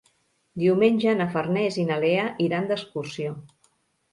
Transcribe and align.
Diumenge 0.61 1.13
na 1.19 1.27
Farners 1.35 1.77
i 1.81 1.85
na 1.91 1.99
Lea 2.05 2.25
iran 2.47 2.73
d'excursió. 2.73 3.37